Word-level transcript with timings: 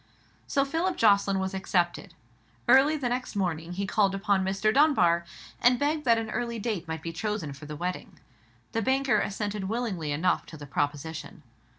So 0.47 0.65
Philip 0.65 0.97
Jocelyn 0.97 1.37
was 1.37 1.53
accepted. 1.53 2.15
Early 2.67 2.97
the 2.97 3.07
next 3.09 3.35
morning 3.35 3.73
he 3.73 3.85
called 3.85 4.15
again 4.15 4.21
upon 4.23 4.43
Mr. 4.43 4.73
Dunbar, 4.73 5.25
and 5.61 5.77
begged 5.77 6.05
that 6.05 6.17
an 6.17 6.31
early 6.31 6.57
date 6.57 6.87
might 6.87 7.03
be 7.03 7.13
chosen 7.13 7.53
for 7.53 7.67
the 7.67 7.75
wedding. 7.75 8.17
The 8.71 8.81
banker 8.81 9.19
assented 9.19 9.65
willingly 9.69 10.11
enough 10.11 10.47
to 10.47 10.57
the 10.57 10.65
proposition. 10.65 11.43